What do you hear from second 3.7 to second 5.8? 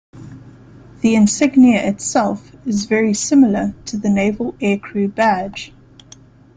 to the Naval Aircrew Badge.